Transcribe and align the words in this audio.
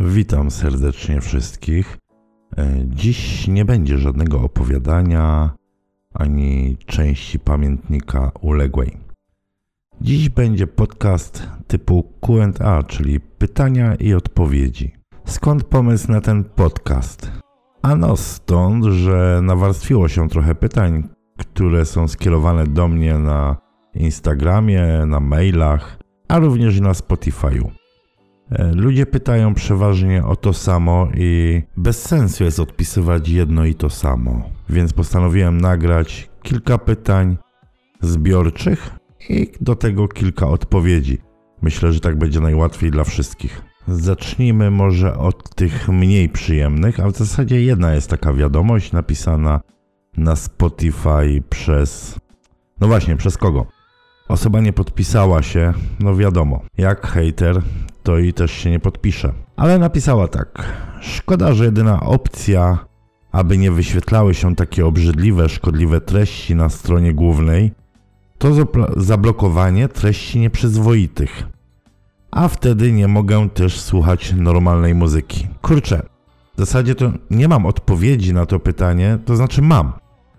Witam 0.00 0.50
serdecznie 0.50 1.20
wszystkich. 1.20 1.98
E, 2.56 2.66
Dziś 2.86 3.48
nie 3.48 3.64
będzie 3.64 3.98
żadnego 3.98 4.40
opowiadania 4.40 5.50
ani 6.14 6.76
części 6.86 7.38
pamiętnika 7.38 8.30
uległej. 8.40 8.96
Dziś 10.00 10.28
będzie 10.28 10.66
podcast 10.66 11.48
typu 11.66 12.12
QA, 12.20 12.82
czyli 12.82 13.20
pytania 13.20 13.94
i 13.94 14.14
odpowiedzi. 14.14 14.92
Skąd 15.24 15.64
pomysł 15.64 16.12
na 16.12 16.20
ten 16.20 16.44
podcast? 16.44 17.32
Ano 17.82 18.16
stąd, 18.16 18.84
że 18.84 19.40
nawarstwiło 19.42 20.08
się 20.08 20.28
trochę 20.28 20.54
pytań, 20.54 21.08
które 21.38 21.86
są 21.86 22.08
skierowane 22.08 22.66
do 22.66 22.88
mnie 22.88 23.18
na 23.18 23.56
Instagramie, 23.94 24.86
na 25.06 25.20
mailach, 25.20 25.98
a 26.28 26.38
również 26.38 26.80
na 26.80 26.92
Spotify'u. 26.92 27.70
E, 28.50 28.72
Ludzie 28.74 29.06
pytają 29.06 29.54
przeważnie 29.54 30.24
o 30.24 30.36
to 30.36 30.52
samo 30.52 31.08
i 31.14 31.62
bez 31.76 32.02
sensu 32.02 32.44
jest 32.44 32.60
odpisywać 32.60 33.28
jedno 33.28 33.64
i 33.64 33.74
to 33.74 33.90
samo. 33.90 34.42
Więc 34.68 34.92
postanowiłem 34.92 35.60
nagrać 35.60 36.30
kilka 36.42 36.78
pytań 36.78 37.36
zbiorczych 38.00 38.90
i 39.28 39.52
do 39.60 39.74
tego 39.74 40.08
kilka 40.08 40.48
odpowiedzi. 40.48 41.18
Myślę, 41.62 41.92
że 41.92 42.00
tak 42.00 42.18
będzie 42.18 42.40
najłatwiej 42.40 42.90
dla 42.90 43.04
wszystkich. 43.04 43.62
Zacznijmy 43.88 44.70
może 44.70 45.18
od 45.18 45.54
tych 45.54 45.88
mniej 45.88 46.28
przyjemnych, 46.28 47.00
a 47.00 47.08
w 47.08 47.16
zasadzie 47.16 47.62
jedna 47.62 47.94
jest 47.94 48.10
taka 48.10 48.32
wiadomość 48.32 48.92
napisana 48.92 49.60
na 50.16 50.36
Spotify 50.36 51.42
przez. 51.50 52.20
No 52.80 52.86
właśnie, 52.86 53.16
przez 53.16 53.36
kogo? 53.36 53.66
Osoba 54.28 54.60
nie 54.60 54.72
podpisała 54.72 55.42
się, 55.42 55.72
no 56.00 56.16
wiadomo, 56.16 56.62
jak 56.78 57.06
hater, 57.06 57.62
to 58.02 58.18
i 58.18 58.32
też 58.32 58.52
się 58.52 58.70
nie 58.70 58.80
podpisze. 58.80 59.32
Ale 59.56 59.78
napisała 59.78 60.28
tak. 60.28 60.72
Szkoda, 61.00 61.52
że 61.52 61.64
jedyna 61.64 62.00
opcja, 62.00 62.78
aby 63.32 63.58
nie 63.58 63.70
wyświetlały 63.70 64.34
się 64.34 64.56
takie 64.56 64.86
obrzydliwe, 64.86 65.48
szkodliwe 65.48 66.00
treści 66.00 66.54
na 66.54 66.68
stronie 66.68 67.14
głównej, 67.14 67.72
to 68.38 68.48
zablokowanie 68.96 69.88
treści 69.88 70.38
nieprzyzwoitych. 70.38 71.42
A 72.30 72.48
wtedy 72.48 72.92
nie 72.92 73.08
mogę 73.08 73.48
też 73.48 73.80
słuchać 73.80 74.32
normalnej 74.36 74.94
muzyki. 74.94 75.48
Kurczę, 75.62 76.02
w 76.56 76.58
zasadzie 76.58 76.94
to 76.94 77.12
nie 77.30 77.48
mam 77.48 77.66
odpowiedzi 77.66 78.34
na 78.34 78.46
to 78.46 78.60
pytanie, 78.60 79.18
to 79.24 79.36
znaczy 79.36 79.62
mam. 79.62 79.92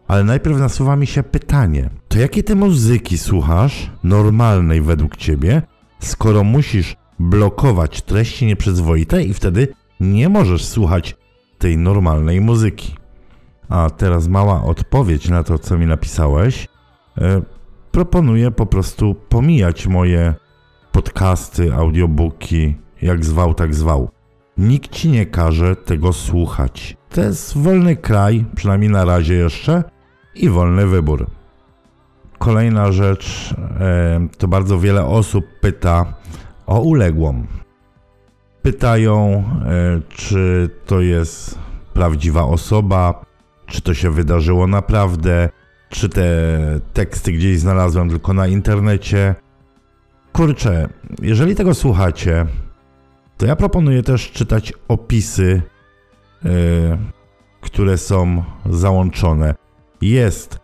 Ale 0.08 0.24
najpierw 0.24 0.60
nasuwa 0.60 0.96
mi 0.96 1.08
się 1.08 1.24
pytanie: 1.24 1.90
to 2.08 2.20
jakie 2.20 2.44
ty 2.44 2.56
muzyki 2.56 3.18
słuchasz, 3.18 3.92
normalnej 4.04 4.82
według 4.82 5.18
ciebie, 5.18 5.62
skoro 6.00 6.44
musisz 6.44 6.96
blokować 7.20 8.02
treści 8.02 8.46
nieprzyzwoite 8.46 9.24
i 9.24 9.34
wtedy 9.34 9.68
nie 10.00 10.30
możesz 10.30 10.66
słuchać 10.66 11.16
tej 11.58 11.78
normalnej 11.78 12.42
muzyki? 12.42 12.96
A 13.70 13.90
teraz 13.90 14.28
mała 14.28 14.64
odpowiedź 14.64 15.30
na 15.30 15.44
to, 15.44 15.60
co 15.60 15.78
mi 15.78 15.86
napisałeś. 15.86 16.68
E, 17.18 17.42
proponuję 17.92 18.52
po 18.52 18.66
prostu 18.66 19.16
pomijać 19.30 19.88
moje 19.88 20.34
podcasty, 20.92 21.74
audiobooki, 21.74 22.76
jak 23.02 23.26
zwał, 23.26 23.54
tak 23.54 23.76
zwał. 23.76 24.10
Nikt 24.58 24.92
ci 24.92 25.10
nie 25.10 25.26
każe 25.26 25.76
tego 25.76 26.14
słuchać. 26.14 26.98
To 27.10 27.22
jest 27.22 27.58
wolny 27.58 27.96
kraj, 27.96 28.46
przynajmniej 28.56 28.92
na 28.92 29.06
razie 29.06 29.34
jeszcze, 29.34 29.84
i 30.40 30.50
wolny 30.50 30.88
wybór. 30.88 31.28
Kolejna 32.38 32.92
rzecz, 32.92 33.56
e, 33.80 34.28
to 34.38 34.48
bardzo 34.48 34.80
wiele 34.80 35.06
osób 35.06 35.46
pyta 35.62 36.14
o 36.66 36.80
uległą. 36.80 37.46
Pytają, 38.62 39.44
e, 39.66 40.02
czy 40.10 40.70
to 40.86 41.02
jest 41.02 41.60
prawdziwa 41.94 42.44
osoba, 42.44 43.26
czy 43.66 43.82
to 43.82 43.94
się 43.94 44.12
wydarzyło 44.12 44.68
naprawdę, 44.68 45.50
czy 45.90 46.10
te 46.10 46.30
teksty 46.94 47.32
gdzieś 47.32 47.60
znalazłem 47.60 48.10
tylko 48.10 48.34
na 48.34 48.48
internecie. 48.48 49.36
Kurczę, 50.34 50.90
jeżeli 51.22 51.56
tego 51.56 51.74
słuchacie, 51.74 52.46
to 53.38 53.46
ja 53.46 53.56
proponuję 53.56 54.04
też 54.04 54.32
czytać 54.32 54.74
opisy, 54.88 55.62
e, 56.46 56.50
które 57.62 57.98
są 57.98 58.44
załączone. 58.70 59.67
Jest 60.02 60.60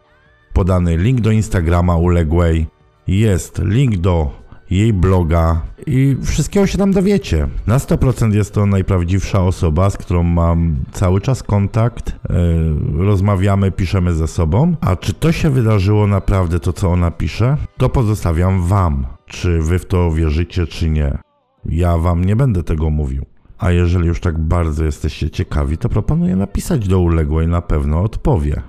podany 0.53 0.97
link 0.97 1.21
do 1.21 1.31
Instagrama 1.31 1.97
uległej, 1.97 2.67
jest 3.07 3.61
link 3.63 3.97
do 3.97 4.43
jej 4.69 4.93
bloga 4.93 5.61
i 5.87 6.17
wszystkiego 6.23 6.67
się 6.67 6.77
tam 6.77 6.91
dowiecie. 6.91 7.47
Na 7.67 7.77
100% 7.77 8.33
jest 8.33 8.53
to 8.53 8.65
najprawdziwsza 8.65 9.41
osoba, 9.41 9.89
z 9.89 9.97
którą 9.97 10.23
mam 10.23 10.75
cały 10.91 11.21
czas 11.21 11.43
kontakt, 11.43 12.15
yy, 12.29 13.05
rozmawiamy, 13.05 13.71
piszemy 13.71 14.13
ze 14.13 14.27
sobą. 14.27 14.75
A 14.81 14.95
czy 14.95 15.13
to 15.13 15.31
się 15.31 15.49
wydarzyło 15.49 16.07
naprawdę, 16.07 16.59
to 16.59 16.73
co 16.73 16.91
ona 16.91 17.11
pisze, 17.11 17.57
to 17.77 17.89
pozostawiam 17.89 18.63
wam. 18.63 19.05
Czy 19.25 19.61
wy 19.61 19.79
w 19.79 19.85
to 19.85 20.11
wierzycie, 20.11 20.67
czy 20.67 20.89
nie. 20.89 21.17
Ja 21.65 21.97
wam 21.97 22.25
nie 22.25 22.35
będę 22.35 22.63
tego 22.63 22.89
mówił. 22.89 23.25
A 23.57 23.71
jeżeli 23.71 24.07
już 24.07 24.19
tak 24.19 24.39
bardzo 24.39 24.85
jesteście 24.85 25.29
ciekawi, 25.29 25.77
to 25.77 25.89
proponuję 25.89 26.35
napisać 26.35 26.87
do 26.87 26.99
uległej, 26.99 27.47
na 27.47 27.61
pewno 27.61 28.01
odpowie. 28.01 28.61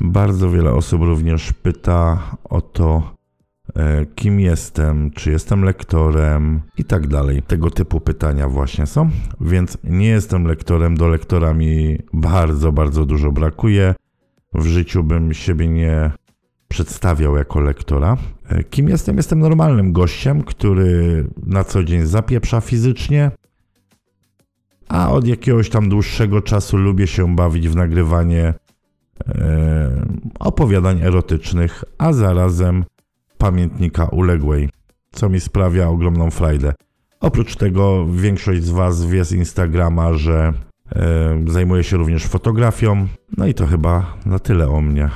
Bardzo 0.00 0.50
wiele 0.50 0.72
osób 0.72 1.02
również 1.02 1.52
pyta 1.52 2.22
o 2.44 2.60
to, 2.60 3.14
e, 3.76 4.06
kim 4.06 4.40
jestem, 4.40 5.10
czy 5.10 5.30
jestem 5.30 5.64
lektorem 5.64 6.60
i 6.78 6.84
tak 6.84 7.06
dalej. 7.06 7.42
Tego 7.42 7.70
typu 7.70 8.00
pytania 8.00 8.48
właśnie 8.48 8.86
są, 8.86 9.10
więc 9.40 9.78
nie 9.84 10.08
jestem 10.08 10.44
lektorem, 10.44 10.96
do 10.96 11.08
lektora 11.08 11.54
mi 11.54 11.98
bardzo, 12.12 12.72
bardzo 12.72 13.04
dużo 13.06 13.32
brakuje. 13.32 13.94
W 14.54 14.66
życiu 14.66 15.04
bym 15.04 15.34
siebie 15.34 15.68
nie 15.68 16.10
przedstawiał 16.68 17.36
jako 17.36 17.60
lektora. 17.60 18.16
E, 18.48 18.64
Kim 18.64 18.88
jestem? 18.88 19.16
Jestem 19.16 19.38
normalnym 19.38 19.92
gościem, 19.92 20.42
który 20.42 21.26
na 21.46 21.64
co 21.64 21.84
dzień 21.84 22.06
zapieprza 22.06 22.60
fizycznie, 22.60 23.30
a 24.88 25.10
od 25.10 25.26
jakiegoś 25.26 25.70
tam 25.70 25.88
dłuższego 25.88 26.42
czasu 26.42 26.76
lubię 26.76 27.06
się 27.06 27.36
bawić 27.36 27.68
w 27.68 27.76
nagrywanie 27.76 28.54
opowiadań 30.38 31.02
erotycznych, 31.02 31.84
a 31.98 32.12
zarazem 32.12 32.84
pamiętnika 33.38 34.04
uległej, 34.04 34.68
co 35.12 35.28
mi 35.28 35.40
sprawia 35.40 35.88
ogromną 35.88 36.30
frajdę. 36.30 36.72
Oprócz 37.20 37.56
tego 37.56 38.06
większość 38.06 38.62
z 38.62 38.70
Was 38.70 39.06
wie 39.06 39.24
z 39.24 39.32
Instagrama, 39.32 40.14
że 40.14 40.52
e, 40.92 41.44
zajmuję 41.46 41.84
się 41.84 41.96
również 41.96 42.26
fotografią, 42.26 43.08
no 43.36 43.46
i 43.46 43.54
to 43.54 43.66
chyba 43.66 44.16
na 44.26 44.38
tyle 44.38 44.68
o 44.68 44.80
mnie. 44.80 45.08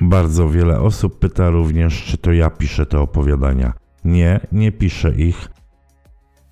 Bardzo 0.00 0.48
wiele 0.48 0.80
osób 0.80 1.18
pyta 1.18 1.50
również, 1.50 2.04
czy 2.04 2.18
to 2.18 2.32
ja 2.32 2.50
piszę 2.50 2.86
te 2.86 3.00
opowiadania. 3.00 3.72
Nie, 4.04 4.40
nie 4.52 4.72
piszę 4.72 5.14
ich. 5.14 5.48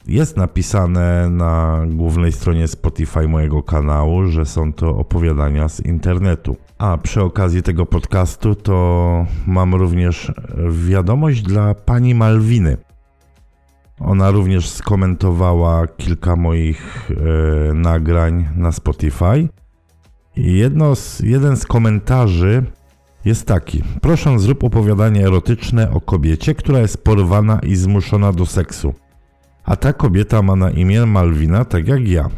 Jest 0.06 0.36
napisane 0.36 1.30
na 1.30 1.82
głównej 1.90 2.32
stronie 2.32 2.68
Spotify 2.68 3.28
mojego 3.28 3.62
kanału, 3.62 4.26
że 4.26 4.44
są 4.44 4.72
to 4.72 4.88
opowiadania 4.96 5.68
z 5.68 5.80
internetu. 5.80 6.56
A 6.78 6.98
przy 6.98 7.22
okazji 7.22 7.62
tego 7.62 7.86
podcastu 7.86 8.54
to 8.54 9.26
mam 9.46 9.74
również 9.74 10.32
wiadomość 10.70 11.42
dla 11.42 11.74
pani 11.74 12.14
Malwiny. 12.14 12.76
Ona 14.00 14.30
również 14.30 14.68
skomentowała 14.68 15.86
kilka 15.86 16.36
moich 16.36 17.10
e, 17.10 17.74
nagrań 17.74 18.48
na 18.56 18.72
Spotify. 18.72 19.48
Jedno 20.36 20.96
z, 20.96 21.20
jeden 21.20 21.56
z 21.56 21.66
komentarzy 21.66 22.64
jest 23.24 23.46
taki: 23.46 23.82
Proszę, 24.02 24.38
zrób 24.38 24.64
opowiadanie 24.64 25.26
erotyczne 25.26 25.90
o 25.90 26.00
kobiecie, 26.00 26.54
która 26.54 26.78
jest 26.78 27.04
porwana 27.04 27.58
i 27.58 27.76
zmuszona 27.76 28.32
do 28.32 28.46
seksu. 28.46 28.94
A 29.66 29.76
ta 29.76 29.92
kobieta 29.92 30.42
ma 30.42 30.56
na 30.56 30.70
imię 30.70 31.06
Malwina, 31.06 31.64
tak 31.64 31.88
jak 31.88 32.08
ja. 32.08 32.28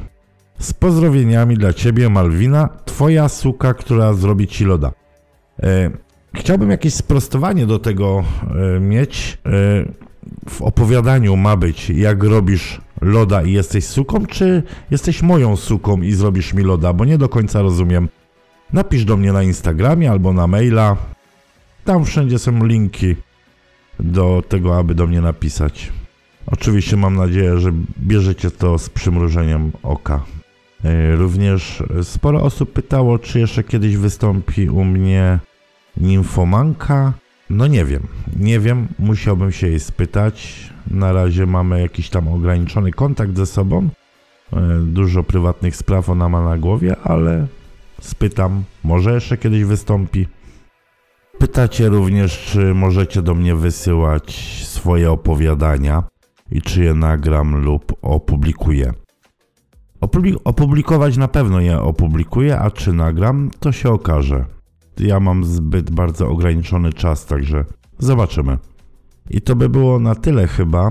Z 0.59 0.73
pozdrowieniami 0.73 1.57
dla 1.57 1.73
ciebie, 1.73 2.09
Malwina, 2.09 2.69
twoja 2.85 3.29
suka, 3.29 3.75
która 3.75 4.13
zrobi 4.13 4.47
ci 4.47 4.65
loda. 4.65 4.93
E, 5.63 5.91
chciałbym 6.35 6.71
jakieś 6.71 6.95
sprostowanie 6.95 7.67
do 7.67 7.79
tego 7.79 8.25
e, 8.77 8.81
mieć. 8.81 9.39
E, 9.47 9.51
w 10.49 10.63
opowiadaniu 10.63 11.37
ma 11.37 11.57
być, 11.57 11.91
jak 11.91 12.23
robisz 12.23 12.81
loda 13.01 13.43
i 13.43 13.53
jesteś 13.53 13.85
suką, 13.85 14.27
czy 14.27 14.63
jesteś 14.91 15.23
moją 15.23 15.57
suką 15.57 16.03
i 16.03 16.13
zrobisz 16.13 16.55
mi 16.55 16.63
loda, 16.63 16.93
bo 16.93 17.05
nie 17.05 17.19
do 17.19 17.29
końca 17.29 17.63
rozumiem. 17.63 18.09
Napisz 18.73 19.05
do 19.05 19.17
mnie 19.17 19.33
na 19.33 19.43
Instagramie 19.43 20.11
albo 20.11 20.33
na 20.33 20.47
maila. 20.47 20.97
Tam 21.85 22.05
wszędzie 22.05 22.39
są 22.39 22.67
linki 22.67 23.17
do 24.01 24.43
tego, 24.49 24.79
aby 24.79 24.95
do 24.95 25.07
mnie 25.07 25.21
napisać. 25.21 25.93
Oczywiście 26.51 26.97
mam 26.97 27.17
nadzieję, 27.17 27.59
że 27.59 27.73
bierzecie 27.99 28.51
to 28.51 28.79
z 28.79 28.91
przymrużeniem 28.91 29.73
oka. 29.83 30.25
E, 30.85 31.17
Również 31.17 31.83
sporo 32.03 32.43
osób 32.43 32.73
pytało, 32.73 33.19
czy 33.19 33.41
jeszcze 33.41 33.65
kiedyś 33.65 33.97
wystąpi 33.97 34.69
u 34.69 34.85
mnie 34.85 35.39
nimfomanka. 35.97 37.13
No 37.51 37.67
nie 37.67 37.85
wiem, 37.85 38.03
nie 38.37 38.61
wiem, 38.61 38.89
musiałbym 38.99 39.53
się 39.53 39.67
jej 39.69 39.81
spytać. 39.81 40.69
Na 40.91 41.13
razie 41.13 41.47
mamy 41.47 41.81
jakiś 41.81 42.11
tam 42.11 42.29
ograniczony 42.29 42.91
kontakt 42.93 43.37
ze 43.37 43.47
sobą, 43.47 43.89
E, 44.53 44.79
dużo 44.81 45.23
prywatnych 45.23 45.77
spraw 45.77 46.09
ona 46.11 46.29
ma 46.29 46.45
na 46.45 46.59
głowie, 46.59 46.97
ale 47.05 47.47
spytam, 48.01 48.65
może 48.85 49.15
jeszcze 49.15 49.37
kiedyś 49.37 49.65
wystąpi. 49.65 50.27
Pytacie 51.39 51.89
również, 51.89 52.39
czy 52.39 52.75
możecie 52.75 53.23
do 53.23 53.35
mnie 53.35 53.55
wysyłać 53.55 54.33
swoje 54.65 55.11
opowiadania 55.11 56.03
i 56.51 56.63
czy 56.63 56.85
je 56.85 56.95
nagram 56.95 57.57
lub 57.57 57.93
opublikuję. 58.03 58.93
opublikować 60.45 61.17
na 61.17 61.29
pewno 61.29 61.61
je 61.61 61.81
opublikuję, 61.81 62.59
a 62.59 62.71
czy 62.71 62.93
nagram, 62.93 63.51
to 63.61 63.73
się 63.73 63.91
okaże. 63.91 64.45
Ja 64.99 65.21
mam 65.21 65.45
zbyt 65.45 65.91
bardzo 65.91 66.29
ograniczony 66.29 66.93
czas, 66.93 67.27
także 67.27 67.65
zobaczymy. 67.99 68.59
I 69.31 69.41
to 69.41 69.57
by 69.57 69.69
było 69.69 69.99
na 69.99 70.15
tyle 70.15 70.47
chyba. 70.47 70.91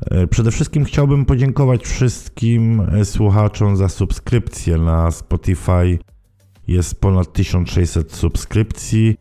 E, 0.00 0.26
przede 0.26 0.50
wszystkim 0.50 0.84
chciałbym 0.84 1.24
podziękować 1.24 1.84
wszystkim 1.84 2.80
e, 2.80 3.04
słuchaczom 3.04 3.76
za 3.76 3.88
subskrypcję 3.88 4.78
na 4.78 5.10
Spotify. 5.10 5.98
Jest 6.66 7.00
ponad 7.00 7.32
1600 7.32 8.12
subskrypcji. 8.12 9.16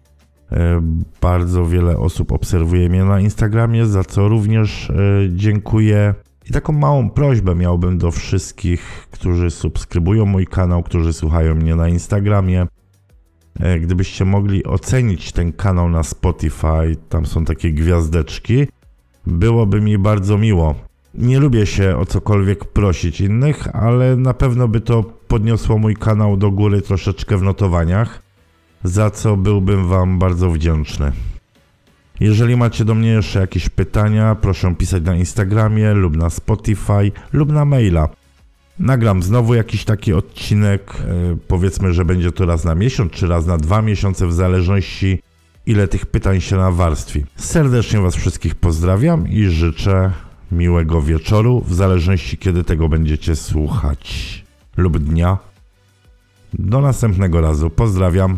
E, 0.51 0.81
bardzo 1.21 1.65
wiele 1.65 1.97
osób 1.97 2.31
obserwuje 2.31 2.89
mnie 2.89 3.03
na 3.03 3.19
Instagramie, 3.19 3.85
za 3.85 4.03
co 4.03 4.27
również 4.27 4.91
dziękuję. 5.29 6.13
I 6.49 6.51
taką 6.51 6.73
małą 6.73 7.09
prośbę 7.09 7.55
miałbym 7.55 7.97
do 7.97 8.11
wszystkich, 8.11 9.07
którzy 9.11 9.51
subskrybują 9.51 10.25
mój 10.25 10.47
kanał, 10.47 10.83
którzy 10.83 11.13
słuchają 11.13 11.55
mnie 11.55 11.75
na 11.75 11.89
Instagramie. 11.89 12.67
Gdybyście 13.81 14.25
mogli 14.25 14.63
ocenić 14.63 15.31
ten 15.31 15.53
kanał 15.53 15.89
na 15.89 16.03
Spotify, 16.03 16.97
tam 17.09 17.25
są 17.25 17.45
takie 17.45 17.71
gwiazdeczki 17.71 18.67
byłoby 19.29 19.81
mi 19.81 19.97
bardzo 19.97 20.37
miło. 20.37 20.75
Nie 21.13 21.39
lubię 21.39 21.65
się 21.65 21.97
o 21.97 22.05
cokolwiek 22.05 22.65
prosić 22.65 23.21
innych, 23.21 23.75
ale 23.75 24.15
na 24.15 24.33
pewno 24.33 24.67
by 24.67 24.81
to 24.81 25.03
podniosło 25.03 25.77
mój 25.77 25.95
kanał 25.95 26.37
do 26.37 26.51
góry 26.51 26.81
troszeczkę 26.81 27.37
w 27.37 27.43
notowaniach, 27.43 28.21
za 28.83 29.11
co 29.11 29.37
byłbym 29.37 29.87
Wam 29.87 30.19
bardzo 30.19 30.51
wdzięczny. 30.51 31.11
Jeżeli 32.19 32.57
macie 32.57 32.85
do 32.85 32.95
mnie 32.95 33.09
jeszcze 33.09 33.39
jakieś 33.39 33.69
pytania, 33.69 34.35
proszę 34.35 34.75
pisać 34.75 35.03
na 35.03 35.15
Instagramie 35.15 35.93
lub 35.93 36.17
na 36.17 36.29
Spotify 36.29 37.11
lub 37.33 37.51
na 37.51 37.65
maila. 37.65 38.09
Nagram 38.79 39.23
znowu 39.23 39.55
jakiś 39.55 39.85
taki 39.85 40.13
odcinek, 40.13 40.93
e, 40.99 41.37
powiedzmy, 41.47 41.93
że 41.93 42.05
będzie 42.05 42.31
to 42.31 42.45
raz 42.45 42.63
na 42.63 42.75
miesiąc 42.75 43.11
czy 43.11 43.27
raz 43.27 43.45
na 43.45 43.57
dwa 43.57 43.81
miesiące, 43.81 44.27
w 44.27 44.33
zależności 44.33 45.21
ile 45.65 45.87
tych 45.87 46.05
pytań 46.05 46.41
się 46.41 46.55
nawarstwi. 46.55 47.25
Serdecznie 47.35 47.99
Was 47.99 48.15
wszystkich 48.15 48.55
pozdrawiam 48.55 49.27
i 49.27 49.45
życzę 49.45 50.11
miłego 50.51 51.01
wieczoru, 51.01 51.63
w 51.67 51.73
zależności 51.73 52.37
kiedy 52.37 52.63
tego 52.63 52.89
będziecie 52.89 53.35
słuchać 53.35 54.43
lub 54.77 54.97
dnia. 54.97 55.37
Do 56.53 56.81
następnego 56.81 57.41
razu. 57.41 57.69
Pozdrawiam. 57.69 58.37